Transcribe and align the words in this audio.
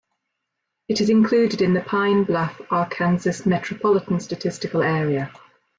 It 0.87 0.99
is 0.99 1.11
included 1.11 1.61
in 1.61 1.75
the 1.75 1.81
Pine 1.81 2.23
Bluff, 2.23 2.59
Arkansas 2.71 3.47
Metropolitan 3.47 4.19
Statistical 4.19 4.81
Area. 4.81 5.31